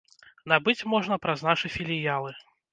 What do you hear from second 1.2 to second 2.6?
праз нашы філіялы.